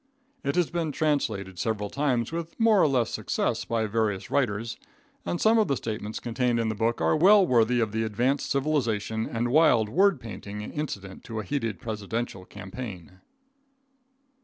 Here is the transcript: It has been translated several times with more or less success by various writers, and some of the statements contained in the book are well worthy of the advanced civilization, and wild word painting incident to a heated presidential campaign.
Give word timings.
It 0.43 0.55
has 0.55 0.71
been 0.71 0.91
translated 0.91 1.59
several 1.59 1.91
times 1.91 2.31
with 2.31 2.59
more 2.59 2.81
or 2.81 2.87
less 2.87 3.11
success 3.11 3.65
by 3.65 3.85
various 3.85 4.31
writers, 4.31 4.79
and 5.27 5.39
some 5.39 5.59
of 5.59 5.67
the 5.67 5.77
statements 5.77 6.19
contained 6.19 6.59
in 6.59 6.69
the 6.69 6.73
book 6.73 6.99
are 7.01 7.15
well 7.15 7.45
worthy 7.45 7.79
of 7.79 7.91
the 7.91 8.01
advanced 8.01 8.49
civilization, 8.49 9.27
and 9.27 9.51
wild 9.51 9.89
word 9.89 10.19
painting 10.19 10.61
incident 10.61 11.23
to 11.25 11.39
a 11.39 11.43
heated 11.43 11.79
presidential 11.79 12.45
campaign. 12.45 13.19